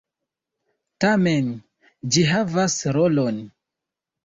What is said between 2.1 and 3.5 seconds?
ĝi havas rolon.